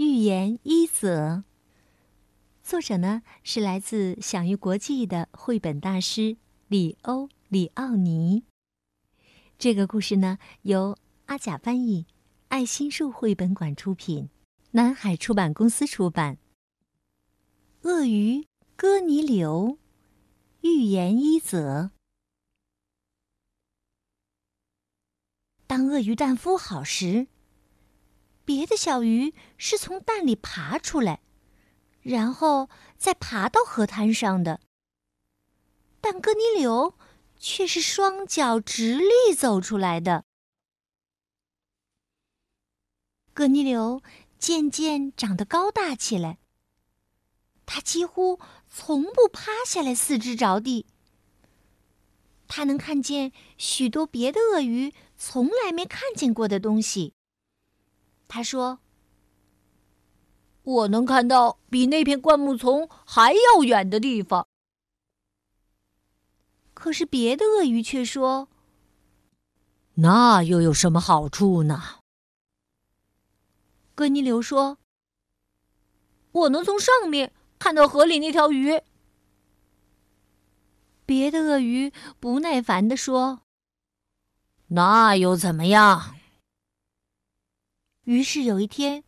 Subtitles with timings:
[0.00, 1.44] 寓言一则。
[2.62, 8.44] 作者呢是来自享誉国际的绘本大师里欧·里奥尼。
[9.58, 12.06] 这个故事呢由阿甲翻译，
[12.48, 14.30] 爱心树绘本馆出品，
[14.70, 16.38] 南海出版公司出版。
[17.86, 19.76] 《鳄鱼哥尼流》，
[20.66, 21.90] 寓言一则。
[25.66, 27.26] 当鳄鱼蛋孵好时，
[28.52, 31.20] 别的小鱼是从蛋里爬出来，
[32.02, 34.58] 然后再爬到河滩上的。
[36.00, 36.98] 但哥尼流
[37.38, 40.24] 却是双脚直立走出来的。
[43.32, 44.02] 哥尼流
[44.36, 46.38] 渐渐长得高大起来，
[47.64, 50.86] 他几乎从不趴下来四肢着地。
[52.48, 57.14] 他能看见许多别的鳄鱼从来没看见过的东西。
[58.30, 58.78] 他说
[60.62, 64.46] ：“我能看到比那片灌木丛还要远的地方。”
[66.72, 68.48] 可是别的鳄鱼却说
[69.94, 71.82] ：“那又有什么好处呢？”
[73.96, 74.78] 哥尼流说
[76.30, 78.80] ：“我能从上面看到河里那条鱼。”
[81.04, 83.40] 别的鳄鱼不耐烦地说
[84.70, 86.14] ：“那又怎么样？”
[88.04, 89.04] 于是有一天，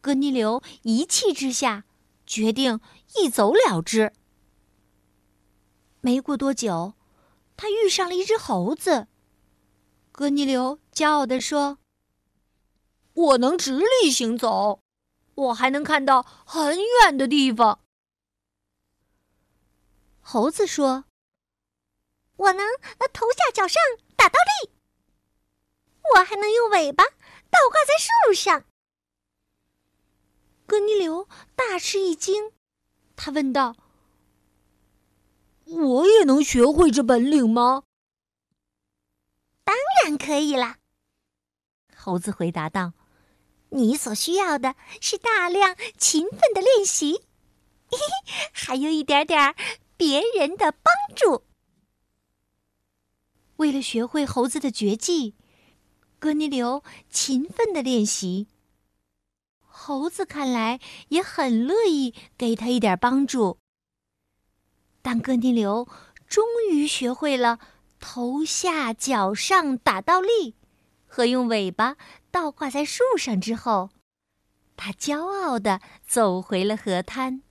[0.00, 1.84] 哥尼流一气之下
[2.26, 2.80] 决定
[3.16, 4.12] 一走了之。
[6.00, 6.94] 没过多久，
[7.56, 9.08] 他遇上了一只猴子。
[10.12, 11.78] 哥尼流骄傲地说
[13.12, 14.82] ：“我能直立行走，
[15.34, 17.80] 我还能看到很远的地方。”
[20.20, 21.04] 猴子说。
[22.36, 22.66] 我能
[23.12, 23.82] 头下脚上
[24.16, 24.70] 打倒立，
[26.14, 27.04] 我还能用尾巴
[27.60, 28.64] 倒挂在树上。
[30.64, 32.52] 哥尼流大吃一惊，
[33.16, 33.76] 他问道
[35.66, 37.82] ：“我也能学会这本领吗
[39.62, 40.78] ？”“当然可以啦。”
[41.94, 42.94] 猴子回答道
[43.70, 47.12] ，“你所需要的是大量勤奋的练习，
[47.90, 49.54] 嘿嘿，还有一点点
[49.98, 51.44] 别人的帮助。”
[53.56, 55.34] 为了学会猴子的绝技，
[56.20, 58.46] 哥尼流勤奋的练习。
[59.66, 63.58] 猴子看来也很乐意给他一点帮助。
[65.00, 65.88] 当哥尼流
[66.28, 67.58] 终于学会了
[67.98, 70.54] 头下脚上打倒立
[71.06, 71.96] 和用尾巴
[72.30, 73.90] 倒挂在树上之后，
[74.76, 77.42] 他骄傲的走回了河滩。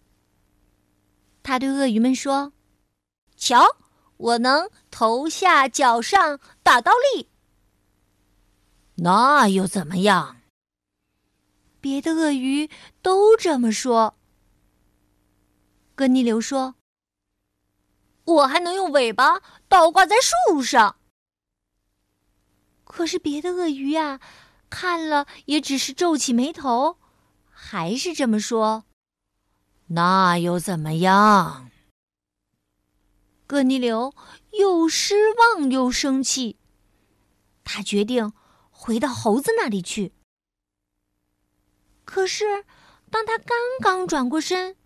[1.41, 2.53] 他对鳄鱼们说
[3.35, 3.77] ：“瞧。”
[4.19, 7.28] 我能头下脚上打倒立，
[9.01, 10.41] 那又怎么样？
[11.81, 12.69] 别的鳄鱼
[13.01, 14.15] 都这么说。
[15.95, 16.75] 哥尼流说
[18.25, 20.97] ：“我还能用尾巴倒挂在树上。”
[22.83, 24.19] 可是别的鳄鱼呀，
[24.69, 26.97] 看了也只是皱起眉头，
[27.49, 28.85] 还是这么说
[29.87, 31.69] ：“那又怎么样？”
[33.47, 34.13] 哥尼流
[34.59, 36.57] 又失望又生气，
[37.63, 38.33] 他决定
[38.81, 40.13] 回到猴子那里去。
[42.05, 42.63] 可是，
[43.11, 44.77] 当他刚刚转过身，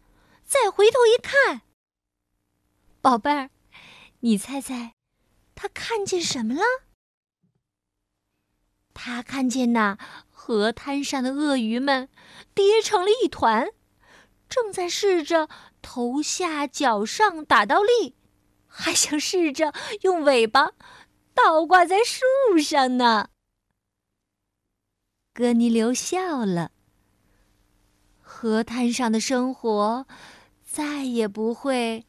[0.43, 1.61] 再回头一看，
[3.01, 3.51] 宝贝儿，
[4.21, 4.95] 你猜猜，
[5.53, 6.63] 他看见什么了？
[8.95, 9.99] 他看见那
[10.31, 12.09] 河滩上的鳄鱼们
[12.55, 13.69] 跌成了一团，
[14.49, 15.47] 正在试着
[15.83, 18.15] 头下脚上打倒立。
[18.67, 20.71] 还想试着用尾巴
[21.35, 22.25] 倒挂在树
[22.59, 23.29] 上呢。
[25.33, 26.71] 哥尼流笑了。
[28.21, 30.05] 河滩上的生活
[30.63, 32.05] 再也不会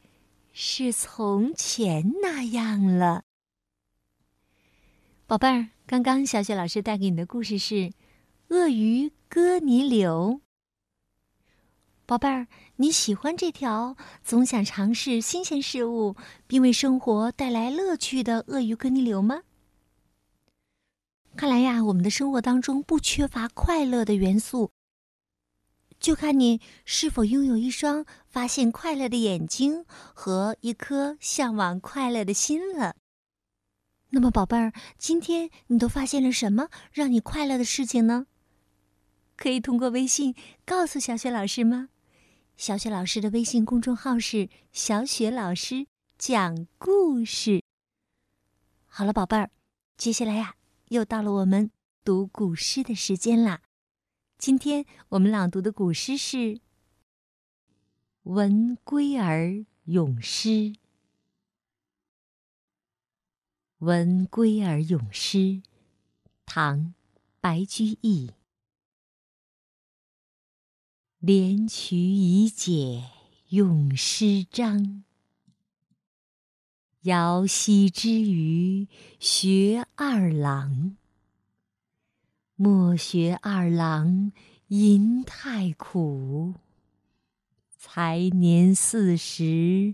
[0.53, 3.23] 是从前那样了。
[5.25, 7.75] 宝贝儿，刚刚小雪老师带给你的故事是
[8.49, 10.39] 《鳄鱼哥尼流》。
[12.05, 12.45] 宝贝儿，
[12.75, 19.41] 你喜欢这条总想尝试新鲜事物，并为生活带来乐趣的鳄鱼哥尼流吗？
[21.37, 24.71] 看来呀，我们的生活当中不缺乏快乐的元素，
[25.99, 32.95] 就看你是否拥有一双发现快乐的眼睛和一颗向往快乐的心了。
[34.11, 38.27] 那么，宝贝儿，今天你都发现了什么让你快乐的事情呢？
[39.35, 40.33] 可以通过微信
[40.65, 41.89] 告诉小雪老师吗？
[42.55, 47.61] 小雪老师的微信公众号是“小雪老师讲故事”。
[48.87, 49.49] 好了，宝贝儿，
[49.97, 50.55] 接下来呀，
[50.89, 51.71] 又到了我们
[52.03, 53.61] 读古诗的时间啦。
[54.37, 56.37] 今天我们朗读的古诗是
[58.23, 60.49] 《闻归儿咏诗》。
[63.79, 65.37] 《闻归儿咏诗》，
[66.45, 66.79] 唐·
[67.39, 68.31] 白居易。
[71.19, 73.09] 连曲已解
[73.49, 75.04] 咏诗章，
[77.05, 78.87] 遥溪之余
[79.19, 80.97] 学二郎。
[82.55, 84.31] 莫学二郎
[84.69, 86.55] 吟太苦，
[87.69, 89.93] 才年四十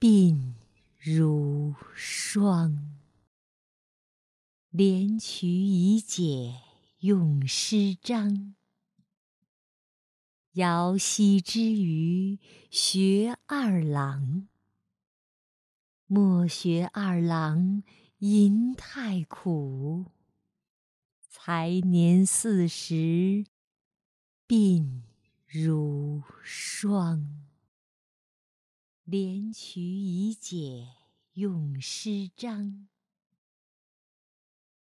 [0.00, 0.54] 鬓
[0.98, 2.96] 如霜。
[4.70, 6.54] 连曲已解
[7.00, 8.54] 咏诗章，
[10.52, 12.38] 遥溪之余
[12.70, 14.48] 学二郎。
[16.10, 17.82] 莫学二郎
[18.20, 20.06] 吟太苦。
[21.28, 23.44] 才年四十
[24.46, 25.02] 鬓
[25.46, 27.44] 如霜。
[29.04, 30.88] 连曲已解
[31.34, 32.88] 咏诗章，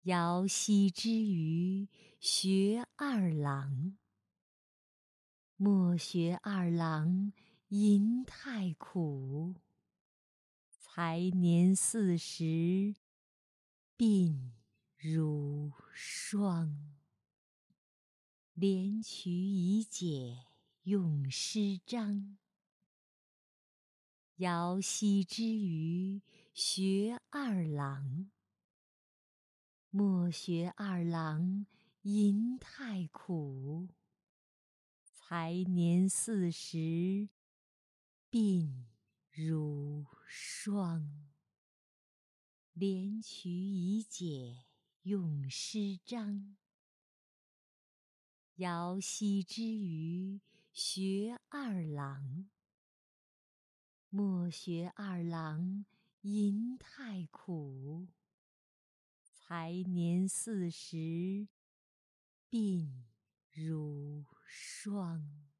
[0.02, 1.88] 遥夕之余
[2.20, 3.96] 学二郎。
[5.56, 7.32] 莫学二郎
[7.68, 9.54] 吟太苦。
[10.96, 12.94] 才年四十
[13.98, 14.52] 鬓
[14.96, 16.94] 如霜。
[18.52, 20.44] 连曲已解
[20.84, 22.38] 咏诗章，
[24.36, 28.30] 遥夕之余学二郎。
[29.90, 31.66] 莫学二郎
[32.02, 33.88] 吟太苦。
[35.12, 37.28] 才年四十
[38.30, 38.84] 鬓
[39.36, 41.32] 如霜。
[42.72, 44.66] 连曲已解
[45.02, 46.56] 咏诗章，
[48.56, 50.40] 遥夕之余
[50.72, 52.48] 学二郎。
[54.08, 55.84] 莫学二郎
[56.20, 58.06] 吟太苦。
[59.24, 61.48] 才年四十
[62.50, 62.88] 鬓
[63.50, 65.53] 如霜。